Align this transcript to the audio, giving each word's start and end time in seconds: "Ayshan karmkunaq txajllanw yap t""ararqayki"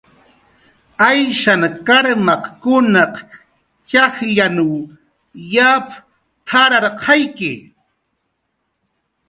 "Ayshan 1.09 1.61
karmkunaq 1.87 3.13
txajllanw 3.89 4.73
yap 5.53 5.87
t""ararqayki" 6.47 7.53